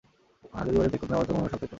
[0.65, 1.69] যদি বাইরে ত্যাগ করতে না পার, মনে মনে সব ত্যাগ কর।